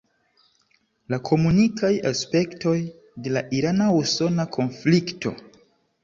[1.13, 2.73] La komunikaj aspektoj
[3.27, 5.35] de la irana-usona konflikto.